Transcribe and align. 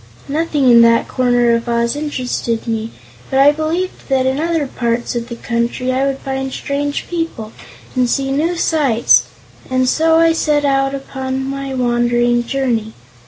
Nothing 0.27 0.67
in 0.67 0.81
that 0.81 1.07
corner 1.07 1.53
of 1.53 1.69
Oz 1.69 1.95
interested 1.95 2.65
me, 2.67 2.89
but 3.29 3.37
I 3.37 3.51
believed 3.51 4.09
that 4.09 4.25
in 4.25 4.39
other 4.39 4.65
parts 4.65 5.15
of 5.15 5.27
the 5.29 5.35
country 5.35 5.91
I 5.91 6.07
would 6.07 6.17
find 6.17 6.51
strange 6.51 7.07
people 7.07 7.51
and 7.95 8.09
see 8.09 8.31
new 8.31 8.55
sights, 8.57 9.25
and 9.69 9.87
so 9.87 10.15
I 10.17 10.33
set 10.33 10.65
out 10.65 10.95
upon 10.95 11.45
my 11.47 11.75
wandering 11.75 12.43
journey. 12.45 12.93